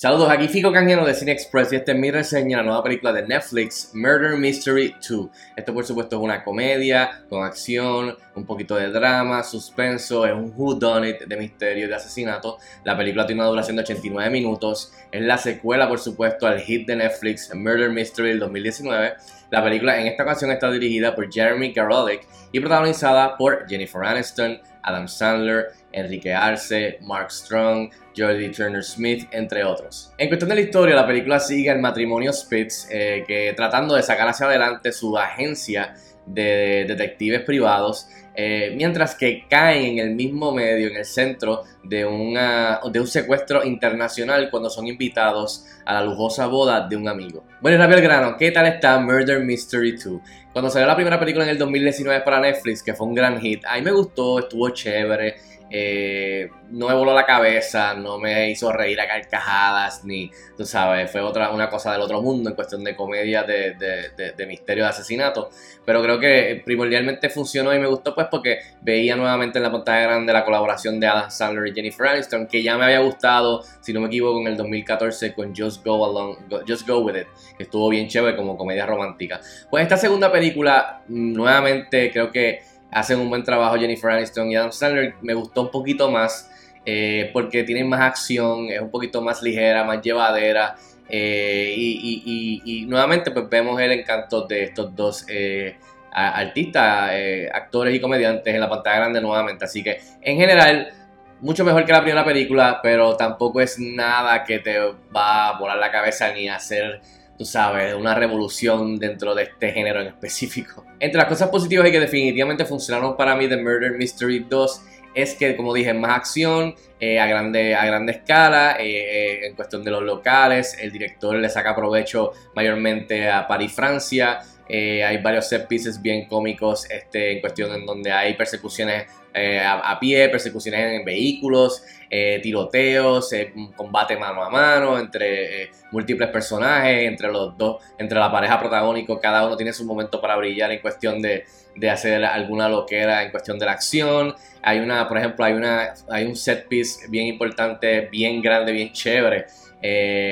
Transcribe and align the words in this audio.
Saludos, 0.00 0.30
aquí 0.30 0.46
Fico 0.46 0.70
Canjeno 0.70 1.04
de 1.04 1.12
Cine 1.12 1.32
Express 1.32 1.72
y 1.72 1.74
esta 1.74 1.90
es 1.90 1.98
mi 1.98 2.12
reseña 2.12 2.58
de 2.58 2.62
la 2.62 2.68
nueva 2.68 2.84
película 2.84 3.12
de 3.12 3.26
Netflix, 3.26 3.90
Murder 3.94 4.38
Mystery 4.38 4.94
2. 4.94 5.28
Esto 5.56 5.74
por 5.74 5.84
supuesto 5.84 6.14
es 6.14 6.22
una 6.22 6.44
comedia 6.44 7.24
con 7.28 7.42
acción, 7.42 8.16
un 8.36 8.46
poquito 8.46 8.76
de 8.76 8.92
drama, 8.92 9.42
suspenso, 9.42 10.24
es 10.24 10.32
un 10.32 10.52
whodunit 10.54 11.22
de 11.22 11.36
misterio, 11.36 11.88
de 11.88 11.96
asesinato. 11.96 12.58
La 12.84 12.96
película 12.96 13.26
tiene 13.26 13.42
una 13.42 13.50
duración 13.50 13.74
de 13.74 13.82
89 13.82 14.30
minutos, 14.30 14.92
es 15.10 15.20
la 15.20 15.36
secuela 15.36 15.88
por 15.88 15.98
supuesto 15.98 16.46
al 16.46 16.60
hit 16.60 16.86
de 16.86 16.94
Netflix, 16.94 17.52
Murder 17.52 17.90
Mystery 17.90 18.28
del 18.28 18.38
2019. 18.38 19.14
La 19.50 19.64
película 19.64 20.00
en 20.00 20.06
esta 20.06 20.22
ocasión 20.22 20.52
está 20.52 20.70
dirigida 20.70 21.16
por 21.16 21.28
Jeremy 21.28 21.72
Garolick 21.72 22.24
y 22.52 22.60
protagonizada 22.60 23.36
por 23.36 23.68
Jennifer 23.68 24.04
Aniston, 24.04 24.60
Adam 24.82 25.08
Sandler, 25.08 25.68
Enrique 25.92 26.32
Arce, 26.32 26.98
Mark 27.02 27.30
Strong, 27.30 27.90
Jodie 28.16 28.50
Turner 28.50 28.82
Smith, 28.82 29.28
entre 29.32 29.64
otros. 29.64 30.12
En 30.18 30.28
cuestión 30.28 30.48
de 30.48 30.56
la 30.56 30.60
historia, 30.60 30.94
la 30.94 31.06
película 31.06 31.40
sigue 31.40 31.70
el 31.70 31.80
matrimonio 31.80 32.32
Spitz, 32.32 32.88
eh, 32.90 33.24
que 33.26 33.52
tratando 33.56 33.94
de 33.94 34.02
sacar 34.02 34.28
hacia 34.28 34.46
adelante 34.46 34.92
su 34.92 35.16
agencia 35.16 35.94
de 36.28 36.84
detectives 36.86 37.42
privados, 37.42 38.08
eh, 38.34 38.72
mientras 38.76 39.16
que 39.16 39.46
caen 39.48 39.98
en 39.98 40.08
el 40.08 40.14
mismo 40.14 40.52
medio, 40.52 40.88
en 40.88 40.96
el 40.96 41.04
centro 41.04 41.64
de, 41.82 41.98
de 41.98 43.00
un 43.00 43.06
secuestro 43.06 43.64
internacional 43.64 44.48
cuando 44.50 44.70
son 44.70 44.86
invitados 44.86 45.66
a 45.84 45.94
la 45.94 46.02
lujosa 46.02 46.46
boda 46.46 46.86
de 46.86 46.96
un 46.96 47.08
amigo. 47.08 47.44
Bueno, 47.60 47.76
y 47.76 47.80
rápido 47.80 47.98
el 47.98 48.04
grano, 48.04 48.36
¿qué 48.36 48.52
tal 48.52 48.66
está 48.66 49.00
Murder 49.00 49.40
Mystery 49.40 49.92
2? 49.92 50.20
Cuando 50.52 50.70
salió 50.70 50.86
la 50.86 50.94
primera 50.94 51.18
película 51.18 51.44
en 51.44 51.50
el 51.50 51.58
2019 51.58 52.20
para 52.22 52.40
Netflix, 52.40 52.82
que 52.82 52.94
fue 52.94 53.06
un 53.06 53.14
gran 53.14 53.40
hit, 53.40 53.64
a 53.66 53.74
mí 53.76 53.82
me 53.82 53.90
gustó, 53.90 54.38
estuvo 54.38 54.70
chévere, 54.70 55.36
eh, 55.70 56.50
no 56.70 56.88
me 56.88 56.94
voló 56.94 57.14
la 57.14 57.24
cabeza, 57.24 57.94
no 57.94 58.18
me 58.18 58.50
hizo 58.50 58.72
reír 58.72 59.00
a 59.00 59.06
carcajadas, 59.06 60.04
ni, 60.04 60.30
tú 60.56 60.64
sabes, 60.64 61.10
fue 61.10 61.20
otra, 61.20 61.50
una 61.50 61.68
cosa 61.68 61.92
del 61.92 62.00
otro 62.00 62.22
mundo 62.22 62.50
en 62.50 62.56
cuestión 62.56 62.84
de 62.84 62.94
comedia, 62.96 63.42
de, 63.42 63.74
de, 63.74 64.46
misterio, 64.46 64.84
de 64.84 64.90
asesinato. 64.90 65.50
Pero 65.84 66.02
creo 66.02 66.18
que 66.18 66.62
primordialmente 66.64 67.30
funcionó 67.30 67.74
y 67.74 67.78
me 67.78 67.86
gustó 67.86 68.14
pues 68.14 68.28
porque 68.30 68.58
veía 68.80 69.16
nuevamente 69.16 69.58
en 69.58 69.64
la 69.64 69.72
pantalla 69.72 70.02
grande 70.02 70.32
la 70.32 70.44
colaboración 70.44 71.00
de 71.00 71.06
Adam 71.06 71.30
Sandler 71.30 71.68
y 71.68 71.74
Jennifer 71.74 72.06
Aniston, 72.06 72.46
que 72.46 72.62
ya 72.62 72.76
me 72.76 72.84
había 72.84 73.00
gustado, 73.00 73.62
si 73.80 73.92
no 73.92 74.00
me 74.00 74.06
equivoco, 74.08 74.40
en 74.40 74.48
el 74.48 74.56
2014 74.56 75.34
con 75.34 75.54
Just 75.54 75.84
Go 75.84 76.04
Along, 76.04 76.36
Just 76.66 76.86
Go 76.86 77.00
With 77.00 77.16
It, 77.16 77.26
que 77.56 77.64
estuvo 77.64 77.88
bien 77.88 78.08
chévere 78.08 78.36
como 78.36 78.56
comedia 78.56 78.86
romántica. 78.86 79.40
Pues 79.70 79.82
esta 79.82 79.96
segunda 79.96 80.30
película, 80.30 81.02
mm, 81.08 81.32
nuevamente 81.32 82.10
creo 82.10 82.30
que 82.30 82.62
hacen 82.90 83.20
un 83.20 83.28
buen 83.28 83.42
trabajo 83.42 83.76
Jennifer 83.76 84.10
Aniston 84.10 84.50
y 84.50 84.56
Adam 84.56 84.72
Sandler. 84.72 85.14
Me 85.22 85.34
gustó 85.34 85.62
un 85.62 85.70
poquito 85.70 86.10
más 86.10 86.50
eh, 86.84 87.30
porque 87.32 87.64
tienen 87.64 87.88
más 87.88 88.00
acción, 88.00 88.70
es 88.70 88.80
un 88.80 88.90
poquito 88.90 89.20
más 89.22 89.42
ligera, 89.42 89.84
más 89.84 90.00
llevadera. 90.02 90.76
Eh, 91.10 91.74
y, 91.76 92.86
nuevamente 92.86 93.30
pues 93.30 93.48
vemos 93.48 93.80
el 93.80 93.92
encanto 93.92 94.46
de 94.46 94.64
estos 94.64 94.94
dos 94.94 95.24
eh, 95.28 95.76
artistas, 96.12 97.10
actores 97.52 97.94
y 97.94 98.00
comediantes 98.00 98.54
en 98.54 98.60
la 98.60 98.68
pantalla 98.68 98.96
grande 98.96 99.20
nuevamente. 99.20 99.64
Así 99.64 99.82
que 99.82 100.00
en 100.20 100.36
general 100.38 100.92
mucho 101.40 101.64
mejor 101.64 101.84
que 101.84 101.92
la 101.92 102.02
primera 102.02 102.24
película, 102.24 102.80
pero 102.82 103.16
tampoco 103.16 103.60
es 103.60 103.78
nada 103.78 104.44
que 104.44 104.58
te 104.58 104.78
va 105.14 105.48
a 105.48 105.58
volar 105.58 105.78
la 105.78 105.90
cabeza 105.90 106.32
ni 106.32 106.48
hacer 106.48 107.00
tú 107.38 107.44
sabes, 107.44 107.94
una 107.94 108.14
revolución 108.14 108.98
dentro 108.98 109.34
de 109.34 109.44
este 109.44 109.70
género 109.70 110.00
en 110.00 110.08
específico. 110.08 110.84
Entre 110.98 111.18
las 111.18 111.28
cosas 111.28 111.48
positivas 111.48 111.88
y 111.88 111.92
que 111.92 112.00
definitivamente 112.00 112.64
funcionaron 112.64 113.16
para 113.16 113.36
mí 113.36 113.46
de 113.46 113.56
Murder 113.56 113.92
Mystery 113.92 114.46
2 114.48 114.82
es 115.14 115.34
que, 115.34 115.56
como 115.56 115.72
dije, 115.72 115.94
más 115.94 116.16
acción 116.16 116.74
eh, 117.00 117.18
a, 117.18 117.26
grande, 117.26 117.74
a 117.74 117.84
grande 117.86 118.12
escala, 118.12 118.76
eh, 118.78 118.86
eh, 118.86 119.46
en 119.46 119.54
cuestión 119.54 119.84
de 119.84 119.90
los 119.90 120.02
locales, 120.02 120.76
el 120.80 120.92
director 120.92 121.36
le 121.36 121.48
saca 121.48 121.74
provecho 121.74 122.32
mayormente 122.54 123.28
a 123.28 123.46
París, 123.46 123.72
Francia, 123.72 124.40
hay 124.70 125.16
varios 125.22 125.48
set 125.48 125.66
pieces 125.66 126.02
bien 126.02 126.26
cómicos 126.26 126.90
este, 126.90 127.32
en 127.32 127.40
cuestión 127.40 127.72
en 127.72 127.86
donde 127.86 128.12
hay 128.12 128.34
persecuciones 128.34 129.06
eh, 129.38 129.60
a, 129.60 129.98
pie, 130.00 130.28
persecuciones 130.28 131.00
en 131.00 131.04
vehículos, 131.04 131.82
eh, 132.10 132.40
tiroteos, 132.42 133.32
eh, 133.32 133.52
combate 133.76 134.16
mano 134.16 134.42
a 134.42 134.50
mano 134.50 134.98
entre 134.98 135.70
múltiples 135.92 136.28
personajes, 136.30 137.06
entre 137.06 137.28
los 137.28 137.56
dos, 137.56 137.82
entre 137.98 138.18
la 138.18 138.30
pareja 138.32 138.58
protagónico, 138.58 139.20
cada 139.20 139.46
uno 139.46 139.56
tiene 139.56 139.72
su 139.72 139.84
momento 139.84 140.20
para 140.20 140.36
brillar 140.36 140.72
en 140.72 140.80
cuestión 140.80 141.22
de, 141.22 141.44
de 141.76 141.90
hacer 141.90 142.24
alguna 142.24 142.68
loquera 142.68 143.22
en 143.22 143.30
cuestión 143.30 143.58
de 143.58 143.66
la 143.66 143.72
acción. 143.72 144.34
Hay 144.62 144.80
una, 144.80 145.06
por 145.08 145.18
ejemplo, 145.18 145.44
hay 145.44 145.52
una, 145.52 145.94
hay 146.10 146.24
un 146.24 146.36
set 146.36 146.66
piece 146.66 147.06
bien 147.08 147.26
importante, 147.26 148.08
bien 148.10 148.42
grande, 148.42 148.72
bien 148.72 148.92
chévere. 148.92 149.46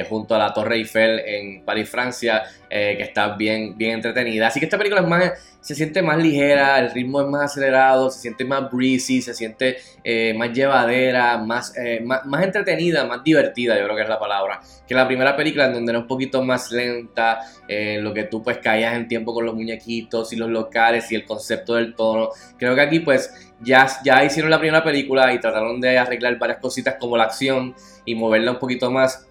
junto 0.09 0.35
a 0.35 0.39
la 0.39 0.53
Torre 0.53 0.77
Eiffel 0.77 1.21
en 1.21 1.65
París, 1.65 1.89
Francia, 1.89 2.43
que 2.69 3.03
está 3.03 3.37
bien, 3.37 3.79
bien 3.79 3.93
entretenida. 3.93 4.49
Así 4.49 4.59
que 4.59 4.67
esta 4.67 4.77
película 4.77 5.03
es 5.03 5.07
más 5.07 5.33
se 5.67 5.75
siente 5.75 6.01
más 6.01 6.19
ligera, 6.19 6.79
el 6.79 6.93
ritmo 6.93 7.21
es 7.21 7.27
más 7.27 7.51
acelerado, 7.51 8.09
se 8.09 8.21
siente 8.21 8.45
más 8.45 8.71
breezy, 8.71 8.96
se 9.01 9.35
siente 9.35 9.79
eh, 10.05 10.35
más 10.35 10.53
llevadera, 10.53 11.39
más, 11.39 11.77
eh, 11.77 12.01
más, 12.03 12.43
entretenida, 12.43 13.05
más 13.05 13.23
divertida, 13.23 13.79
yo 13.79 13.85
creo 13.85 13.97
que 13.97 14.03
es 14.03 14.09
la 14.09 14.19
palabra, 14.19 14.61
que 14.87 14.95
la 14.95 15.07
primera 15.07 15.37
película 15.37 15.67
en 15.67 15.75
donde 15.75 15.93
era 15.93 15.99
un 15.99 16.07
poquito 16.07 16.43
más 16.43 16.71
lenta, 16.71 17.41
en 17.69 18.05
lo 18.05 18.15
que 18.15 18.25
tú 18.25 18.43
pues 18.43 18.59
caías 18.59 18.95
en 18.95 19.09
tiempo 19.09 19.35
con 19.35 19.45
los 19.45 19.55
muñequitos 19.55 20.33
y 20.33 20.37
los 20.37 20.49
locales 20.49 21.11
y 21.11 21.15
el 21.15 21.25
concepto 21.25 21.75
del 21.75 21.95
tono. 21.95 22.31
Creo 22.59 22.75
que 22.75 22.81
aquí 22.81 23.01
pues 23.01 23.53
ya, 23.61 23.87
ya 24.05 24.25
hicieron 24.25 24.51
la 24.51 24.59
primera 24.59 24.85
película 24.85 25.33
y 25.33 25.41
trataron 25.41 25.81
de 25.81 25.99
arreglar 25.99 26.39
varias 26.39 26.59
cositas 26.59 26.97
como 26.99 27.17
la 27.17 27.25
acción 27.25 27.75
y 28.05 28.15
moverla 28.15 28.53
un 28.53 28.59
poquito 28.59 28.91
más 28.91 29.27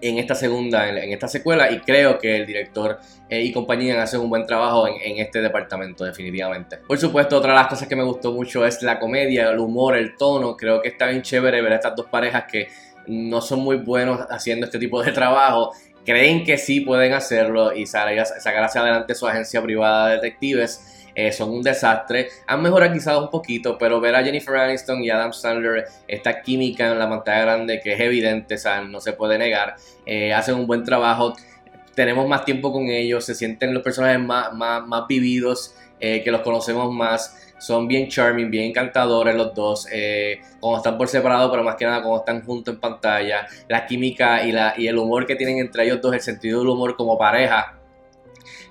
en 0.00 0.18
esta 0.18 0.34
segunda, 0.34 0.88
en, 0.88 1.12
esta 1.12 1.28
secuela, 1.28 1.70
y 1.70 1.80
creo 1.80 2.18
que 2.18 2.36
el 2.36 2.46
director 2.46 2.98
eh, 3.28 3.42
y 3.42 3.52
compañía 3.52 4.02
hacen 4.02 4.20
un 4.20 4.30
buen 4.30 4.46
trabajo 4.46 4.86
en, 4.88 5.18
este 5.18 5.40
departamento, 5.40 6.04
definitivamente. 6.04 6.78
Por 6.86 6.98
supuesto, 6.98 7.36
otra 7.36 7.52
de 7.52 7.58
las 7.58 7.68
cosas 7.68 7.88
que 7.88 7.96
me 7.96 8.02
gustó 8.02 8.32
mucho 8.32 8.66
es 8.66 8.82
la 8.82 8.98
comedia, 8.98 9.50
el 9.50 9.58
humor, 9.58 9.96
el 9.96 10.16
tono. 10.16 10.56
Creo 10.56 10.82
que 10.82 10.88
está 10.88 11.06
bien 11.06 11.22
chévere 11.22 11.62
ver 11.62 11.72
a 11.72 11.76
estas 11.76 11.96
dos 11.96 12.06
parejas 12.06 12.44
que 12.50 12.68
no 13.06 13.40
son 13.40 13.60
muy 13.60 13.76
buenos 13.76 14.20
haciendo 14.30 14.66
este 14.66 14.78
tipo 14.78 15.02
de 15.02 15.12
trabajo. 15.12 15.72
Creen 16.04 16.44
que 16.44 16.58
sí 16.58 16.80
pueden 16.80 17.14
hacerlo 17.14 17.72
y 17.72 17.86
sacar 17.86 18.64
hacia 18.64 18.80
adelante 18.80 19.14
su 19.14 19.26
agencia 19.26 19.62
privada 19.62 20.08
de 20.08 20.14
detectives 20.16 21.03
eh, 21.14 21.32
son 21.32 21.50
un 21.50 21.62
desastre. 21.62 22.28
Han 22.46 22.62
mejorado 22.62 22.92
quizás 22.92 23.16
un 23.16 23.30
poquito, 23.30 23.78
pero 23.78 24.00
ver 24.00 24.14
a 24.14 24.24
Jennifer 24.24 24.56
Aniston 24.56 25.02
y 25.02 25.10
Adam 25.10 25.32
Sandler, 25.32 25.86
esta 26.08 26.42
química 26.42 26.90
en 26.90 26.98
la 26.98 27.08
pantalla 27.08 27.42
grande 27.42 27.80
que 27.82 27.94
es 27.94 28.00
evidente, 28.00 28.56
no 28.88 29.00
se 29.00 29.12
puede 29.12 29.38
negar, 29.38 29.76
eh, 30.06 30.32
hacen 30.32 30.56
un 30.56 30.66
buen 30.66 30.84
trabajo. 30.84 31.34
Tenemos 31.94 32.26
más 32.26 32.44
tiempo 32.44 32.72
con 32.72 32.88
ellos, 32.88 33.24
se 33.24 33.34
sienten 33.34 33.72
los 33.72 33.82
personajes 33.82 34.18
más, 34.18 34.52
más, 34.52 35.06
vividos, 35.08 35.76
eh, 36.00 36.22
que 36.24 36.30
los 36.30 36.40
conocemos 36.40 36.92
más. 36.92 37.40
Son 37.58 37.86
bien 37.86 38.08
charming, 38.08 38.50
bien 38.50 38.64
encantadores 38.64 39.34
los 39.36 39.54
dos, 39.54 39.86
como 40.60 40.76
están 40.76 40.98
por 40.98 41.08
separado, 41.08 41.50
pero 41.50 41.62
más 41.62 41.76
que 41.76 41.86
nada 41.86 42.02
como 42.02 42.18
están 42.18 42.44
juntos 42.44 42.74
en 42.74 42.80
pantalla. 42.80 43.46
La 43.68 43.86
química 43.86 44.44
y, 44.44 44.52
la, 44.52 44.74
y 44.76 44.88
el 44.88 44.98
humor 44.98 45.24
que 45.24 45.36
tienen 45.36 45.58
entre 45.58 45.84
ellos 45.84 46.00
dos, 46.02 46.12
el 46.12 46.20
sentido 46.20 46.58
del 46.58 46.68
humor 46.68 46.96
como 46.96 47.16
pareja, 47.16 47.78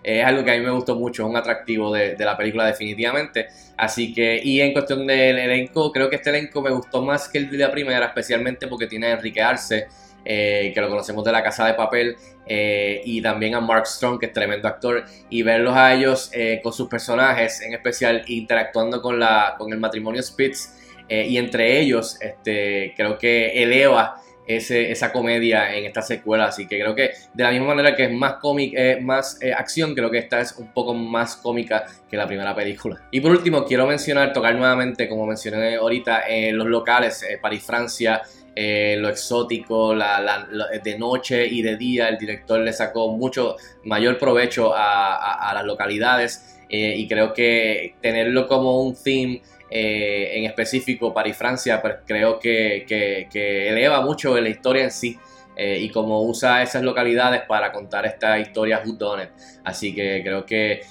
es 0.03 0.25
algo 0.25 0.43
que 0.43 0.51
a 0.51 0.55
mí 0.55 0.61
me 0.61 0.71
gustó 0.71 0.95
mucho, 0.95 1.23
es 1.23 1.29
un 1.29 1.37
atractivo 1.37 1.93
de, 1.93 2.15
la 2.17 2.37
película 2.37 2.65
definitivamente. 2.65 3.47
Así 3.77 4.13
que, 4.13 4.39
y 4.43 4.61
en 4.61 4.73
cuestión 4.73 5.05
del 5.07 5.37
elenco, 5.37 5.91
creo 5.91 6.09
que 6.09 6.17
este 6.17 6.29
elenco 6.29 6.61
me 6.61 6.71
gustó 6.71 7.01
más 7.01 7.27
que 7.29 7.39
el 7.39 7.49
de 7.49 7.57
la 7.57 7.71
primera, 7.71 8.05
especialmente 8.05 8.67
porque 8.67 8.87
tiene 8.87 9.07
a 9.07 9.11
Enrique 9.13 9.41
Arce, 9.41 9.87
eh, 10.25 10.71
que 10.73 10.79
lo 10.79 10.89
conocemos 10.89 11.23
de 11.25 11.31
la 11.31 11.43
Casa 11.43 11.65
de 11.65 11.73
Papel, 11.73 12.15
eh, 12.45 13.01
y 13.03 13.21
también 13.21 13.55
a 13.55 13.59
Mark 13.59 13.87
Strong, 13.87 14.19
que 14.19 14.27
es 14.27 14.33
tremendo 14.33 14.67
actor, 14.67 15.03
y 15.29 15.43
verlos 15.43 15.75
a 15.75 15.93
ellos 15.93 16.29
eh, 16.33 16.61
con 16.63 16.71
sus 16.71 16.87
personajes, 16.87 17.61
en 17.61 17.73
especial 17.73 18.23
interactuando 18.27 19.01
con, 19.01 19.19
la, 19.19 19.55
con 19.57 19.71
el 19.73 19.79
matrimonio 19.79 20.21
Spitz, 20.21 20.79
y 21.09 21.37
entre 21.37 21.79
ellos, 21.79 22.17
este, 22.21 22.93
creo 22.95 23.19
que 23.19 23.61
eleva 23.61 24.15
esa 24.47 25.11
comedia 25.11 25.75
en 25.75 25.85
esta 25.85 26.01
secuela. 26.01 26.45
Así 26.45 26.67
que 26.67 26.79
creo 26.79 26.95
que 26.95 27.11
de 27.33 27.43
la 27.43 27.51
misma 27.51 27.67
manera 27.67 27.95
que 27.95 28.05
es 28.05 28.11
más 28.11 28.35
cómic, 28.35 28.73
eh, 28.75 28.99
más 29.01 29.41
eh, 29.41 29.53
acción, 29.53 29.93
creo 29.95 30.09
que 30.11 30.17
esta 30.19 30.41
es 30.41 30.53
un 30.57 30.73
poco 30.73 30.93
más 30.93 31.35
cómica 31.37 31.85
que 32.09 32.17
la 32.17 32.27
primera 32.27 32.55
película. 32.55 33.01
Y 33.11 33.21
por 33.21 33.31
último, 33.31 33.65
quiero 33.65 33.87
mencionar, 33.87 34.33
tocar 34.33 34.55
nuevamente, 34.55 35.07
como 35.07 35.25
mencioné 35.25 35.75
ahorita, 35.75 36.21
eh, 36.27 36.51
los 36.51 36.67
locales, 36.67 37.25
París, 37.41 37.63
Francia. 37.63 38.21
lo 38.55 39.09
exótico, 39.09 39.95
la, 39.95 40.47
de 40.83 40.97
noche 40.99 41.47
y 41.47 41.63
de 41.63 41.75
día, 41.75 42.07
el 42.07 42.17
director 42.19 42.59
le 42.59 42.71
sacó 42.71 43.11
mucho 43.11 43.55
mayor 43.83 44.19
provecho 44.19 44.75
a, 44.75 45.49
a 45.49 45.53
las 45.55 45.65
localidades 45.65 46.59
y 46.69 47.07
creo 47.07 47.33
que 47.33 47.95
tenerlo 48.01 48.47
como 48.47 48.81
un 48.81 48.95
theme 48.95 49.41
eh, 49.75 50.37
en 50.37 50.45
específico 50.45 51.11
París 51.11 51.35
Francia, 51.35 51.81
pues 51.81 51.95
creo 52.05 52.37
que, 52.37 52.85
eleva 53.33 54.01
mucho 54.01 54.39
la 54.39 54.49
historia 54.49 54.83
en 54.83 54.91
sí. 54.91 55.17
Eh, 55.55 55.79
y 55.81 55.89
como 55.89 56.21
usa 56.23 56.61
esas 56.63 56.83
localidades 56.83 57.41
para 57.47 57.71
contar 57.71 58.05
esta 58.05 58.37
historia 58.37 58.83
Who 58.85 58.93
Done 58.93 59.23
It. 59.23 59.29
Así 59.63 59.93
que 59.93 60.21
creo 60.23 60.45
que 60.45 60.81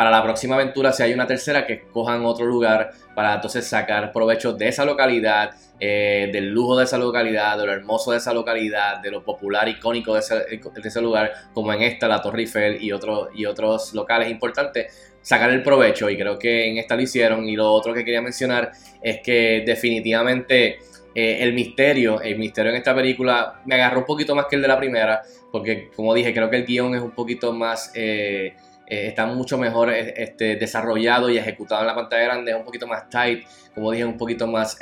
para 0.00 0.12
la 0.12 0.22
próxima 0.22 0.54
aventura, 0.54 0.94
si 0.94 1.02
hay 1.02 1.12
una 1.12 1.26
tercera, 1.26 1.66
que 1.66 1.82
cojan 1.92 2.24
otro 2.24 2.46
lugar 2.46 2.90
para 3.14 3.34
entonces 3.34 3.66
sacar 3.66 4.10
provecho 4.14 4.54
de 4.54 4.68
esa 4.68 4.86
localidad, 4.86 5.50
eh, 5.78 6.30
del 6.32 6.48
lujo 6.48 6.78
de 6.78 6.84
esa 6.84 6.96
localidad, 6.96 7.58
de 7.58 7.66
lo 7.66 7.72
hermoso 7.74 8.12
de 8.12 8.16
esa 8.16 8.32
localidad, 8.32 9.02
de 9.02 9.10
lo 9.10 9.22
popular, 9.22 9.68
icónico 9.68 10.14
de 10.14 10.20
ese, 10.20 11.00
lugar, 11.02 11.32
como 11.52 11.70
en 11.74 11.82
esta, 11.82 12.08
la 12.08 12.22
Torre 12.22 12.40
Eiffel 12.40 12.82
y, 12.82 12.92
otro, 12.92 13.28
y 13.34 13.44
otros 13.44 13.92
locales 13.92 14.30
importantes, 14.30 15.18
sacar 15.20 15.50
el 15.50 15.62
provecho 15.62 16.08
y 16.08 16.16
creo 16.16 16.38
que 16.38 16.66
en 16.66 16.78
esta 16.78 16.96
lo 16.96 17.02
hicieron. 17.02 17.46
Y 17.46 17.54
lo 17.54 17.70
otro 17.70 17.92
que 17.92 18.02
quería 18.02 18.22
mencionar 18.22 18.72
es 19.02 19.20
que 19.22 19.64
definitivamente 19.66 20.78
eh, 21.14 21.42
el 21.42 21.52
misterio, 21.52 22.22
el 22.22 22.38
misterio 22.38 22.70
en 22.70 22.78
esta 22.78 22.94
película 22.94 23.60
me 23.66 23.74
agarró 23.74 23.98
un 23.98 24.06
poquito 24.06 24.34
más 24.34 24.46
que 24.46 24.56
el 24.56 24.62
de 24.62 24.68
la 24.68 24.78
primera, 24.78 25.20
porque 25.52 25.90
como 25.94 26.14
dije, 26.14 26.32
creo 26.32 26.48
que 26.48 26.56
el 26.56 26.64
guion 26.64 26.94
es 26.94 27.02
un 27.02 27.10
poquito 27.10 27.52
más... 27.52 27.92
Eh, 27.94 28.54
eh, 28.90 29.06
está 29.06 29.24
mucho 29.24 29.56
mejor 29.56 29.90
este, 29.90 30.56
desarrollado 30.56 31.30
y 31.30 31.38
ejecutado 31.38 31.80
en 31.80 31.86
la 31.86 31.94
pantalla 31.94 32.24
grande, 32.24 32.50
es 32.50 32.56
un 32.58 32.64
poquito 32.64 32.86
más 32.86 33.08
tight, 33.08 33.46
como 33.74 33.92
dije, 33.92 34.04
un 34.04 34.18
poquito 34.18 34.46
más 34.46 34.76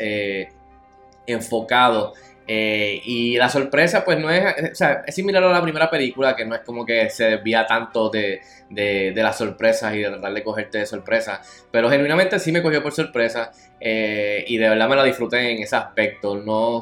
enfocado 1.26 2.14
eh, 2.50 3.02
y 3.04 3.36
la 3.36 3.50
sorpresa, 3.50 4.02
pues 4.06 4.18
no 4.18 4.30
es, 4.30 4.72
o 4.72 4.74
sea, 4.74 5.02
es 5.06 5.14
similar 5.14 5.44
a 5.44 5.52
la 5.52 5.60
primera 5.60 5.90
película, 5.90 6.34
que 6.34 6.46
no 6.46 6.54
es 6.54 6.62
como 6.62 6.86
que 6.86 7.10
se 7.10 7.24
desvía 7.24 7.66
tanto 7.66 8.08
de, 8.08 8.40
de, 8.70 9.12
las 9.14 9.36
sorpresas 9.36 9.94
y 9.94 9.98
de 9.98 10.08
tratar 10.08 10.32
de 10.32 10.42
cogerte 10.42 10.78
de 10.78 10.86
sorpresa, 10.86 11.42
pero 11.70 11.90
genuinamente 11.90 12.38
sí 12.38 12.50
me 12.50 12.62
cogió 12.62 12.82
por 12.82 12.92
sorpresa 12.92 13.52
eh, 13.78 14.46
y 14.48 14.56
de 14.56 14.66
verdad 14.66 14.88
me 14.88 14.96
la 14.96 15.04
disfruté 15.04 15.50
en 15.50 15.62
ese 15.62 15.76
aspecto. 15.76 16.36
No, 16.36 16.80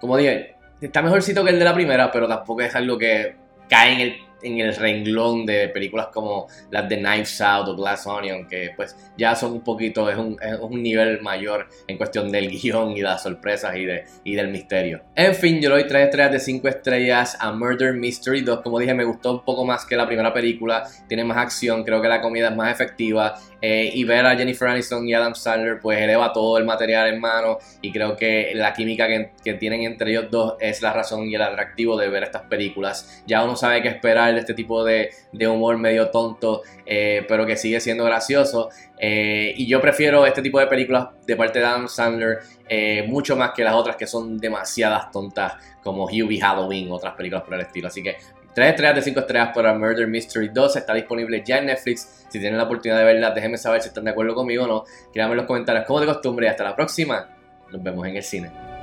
como 0.00 0.16
dije, 0.16 0.56
está 0.80 1.00
mejorcito 1.00 1.44
que 1.44 1.50
el 1.50 1.60
de 1.60 1.64
la 1.64 1.74
primera, 1.74 2.10
pero 2.10 2.26
tampoco 2.26 2.62
es 2.62 2.74
algo 2.74 2.98
que 2.98 3.36
cae 3.68 3.92
en 3.92 4.00
el 4.00 4.16
en 4.42 4.58
el 4.58 4.74
renglón 4.74 5.46
de 5.46 5.68
películas 5.68 6.08
como 6.12 6.46
las 6.70 6.88
de 6.88 6.98
Knives 6.98 7.40
Out 7.40 7.68
o 7.68 7.76
Glass 7.76 8.06
Onion, 8.06 8.46
que 8.46 8.70
pues 8.76 8.96
ya 9.16 9.34
son 9.34 9.52
un 9.52 9.62
poquito, 9.62 10.08
es 10.10 10.16
un, 10.16 10.36
es 10.40 10.58
un 10.60 10.82
nivel 10.82 11.20
mayor 11.22 11.68
en 11.86 11.96
cuestión 11.96 12.30
del 12.30 12.48
guion 12.62 12.92
y 12.96 13.00
las 13.00 13.22
sorpresas 13.22 13.76
y, 13.76 13.84
de, 13.84 14.04
y 14.24 14.34
del 14.34 14.48
misterio. 14.48 15.02
En 15.14 15.34
fin, 15.34 15.60
yo 15.60 15.70
le 15.70 15.76
doy 15.76 15.86
3 15.86 16.04
estrellas 16.04 16.32
de 16.32 16.40
5 16.40 16.68
estrellas 16.68 17.36
a 17.40 17.52
Murder 17.52 17.94
Mystery 17.94 18.42
2. 18.42 18.60
Como 18.60 18.78
dije, 18.78 18.94
me 18.94 19.04
gustó 19.04 19.32
un 19.32 19.44
poco 19.44 19.64
más 19.64 19.84
que 19.84 19.96
la 19.96 20.06
primera 20.06 20.32
película, 20.32 20.84
tiene 21.08 21.24
más 21.24 21.38
acción, 21.38 21.84
creo 21.84 22.00
que 22.00 22.08
la 22.08 22.20
comida 22.20 22.48
es 22.48 22.56
más 22.56 22.72
efectiva 22.72 23.34
eh, 23.62 23.90
y 23.94 24.04
ver 24.04 24.26
a 24.26 24.36
Jennifer 24.36 24.68
Aniston 24.68 25.08
y 25.08 25.14
Adam 25.14 25.34
Sandler 25.34 25.80
pues 25.80 25.98
eleva 25.98 26.32
todo 26.32 26.58
el 26.58 26.64
material 26.64 27.08
en 27.08 27.20
mano 27.20 27.58
y 27.80 27.90
creo 27.90 28.14
que 28.14 28.52
la 28.54 28.72
química 28.74 29.06
que, 29.06 29.30
que, 29.42 29.54
tienen 29.54 29.82
entre 29.82 30.10
ellos 30.10 30.26
dos 30.30 30.54
es 30.60 30.82
la 30.82 30.92
razón 30.92 31.28
y 31.28 31.34
el 31.34 31.42
atractivo 31.42 31.96
de 31.96 32.08
ver 32.08 32.24
estas 32.24 32.42
películas. 32.42 33.22
Ya 33.26 33.42
uno 33.42 33.56
sabe 33.56 33.82
qué 33.82 33.88
esperar 33.88 34.25
de 34.34 34.40
este 34.40 34.54
tipo 34.54 34.84
de, 34.84 35.10
de 35.32 35.48
humor 35.48 35.78
medio 35.78 36.10
tonto, 36.10 36.62
eh, 36.84 37.24
pero 37.28 37.46
que 37.46 37.56
sigue 37.56 37.80
siendo 37.80 38.04
gracioso. 38.04 38.70
Eh, 38.98 39.54
y 39.56 39.66
yo 39.66 39.80
prefiero 39.80 40.26
este 40.26 40.42
tipo 40.42 40.58
de 40.58 40.66
películas 40.66 41.08
de 41.26 41.36
parte 41.36 41.58
de 41.58 41.64
Adam 41.64 41.88
Sandler 41.88 42.38
mucho 43.06 43.36
más 43.36 43.52
que 43.52 43.62
las 43.62 43.74
otras 43.74 43.94
que 43.94 44.08
son 44.08 44.38
demasiadas 44.38 45.12
tontas 45.12 45.52
como 45.84 46.06
Hubie 46.06 46.40
Halloween, 46.40 46.90
otras 46.90 47.14
películas 47.14 47.44
por 47.44 47.54
el 47.54 47.60
estilo. 47.60 47.86
Así 47.86 48.02
que 48.02 48.16
3 48.56 48.70
estrellas 48.70 48.94
de 48.96 49.02
5 49.02 49.20
estrellas 49.20 49.50
para 49.54 49.74
Murder 49.74 50.06
Mystery 50.06 50.48
2 50.48 50.76
está 50.76 50.94
disponible 50.94 51.42
ya 51.44 51.58
en 51.58 51.66
Netflix. 51.66 52.24
Si 52.30 52.40
tienen 52.40 52.56
la 52.56 52.64
oportunidad 52.64 52.98
de 53.00 53.04
verla, 53.04 53.30
déjenme 53.30 53.58
saber 53.58 53.82
si 53.82 53.88
están 53.88 54.04
de 54.04 54.12
acuerdo 54.12 54.34
conmigo 54.34 54.64
o 54.64 54.66
no. 54.66 54.84
Quédame 55.12 55.32
en 55.32 55.36
los 55.36 55.46
comentarios 55.46 55.84
como 55.84 56.00
de 56.00 56.06
costumbre 56.06 56.46
y 56.46 56.48
hasta 56.48 56.64
la 56.64 56.74
próxima. 56.74 57.28
Nos 57.70 57.82
vemos 57.82 58.06
en 58.06 58.16
el 58.16 58.22
cine. 58.22 58.75